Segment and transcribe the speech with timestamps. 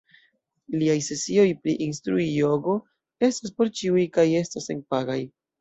[0.83, 2.75] Liaj sesioj pri instrui jogo
[3.31, 5.21] estas por ĉiuj kaj estas senpagaj.